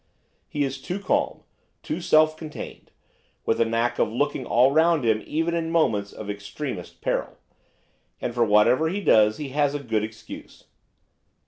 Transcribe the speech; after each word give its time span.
He 0.49 0.63
is 0.63 0.81
too 0.81 0.99
calm; 0.99 1.43
too 1.83 2.01
self 2.01 2.35
contained; 2.35 2.89
with 3.45 3.59
the 3.59 3.65
knack 3.65 3.99
of 3.99 4.11
looking 4.11 4.47
all 4.47 4.71
round 4.71 5.05
him 5.05 5.21
even 5.27 5.53
in 5.53 5.69
moments 5.69 6.11
of 6.11 6.27
extremest 6.27 7.01
peril, 7.01 7.37
and 8.19 8.33
for 8.33 8.43
whatever 8.43 8.89
he 8.89 8.99
does 9.01 9.37
he 9.37 9.49
has 9.49 9.75
a 9.75 9.79
good 9.79 10.03
excuse. 10.03 10.63